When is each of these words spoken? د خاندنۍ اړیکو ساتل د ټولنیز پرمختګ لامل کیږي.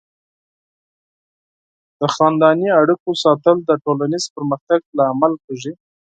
د 1.99 2.01
خاندنۍ 2.15 2.69
اړیکو 2.81 3.09
ساتل 3.23 3.57
د 3.65 3.71
ټولنیز 3.83 4.23
پرمختګ 4.35 4.79
لامل 4.97 5.33
کیږي. 5.45 5.71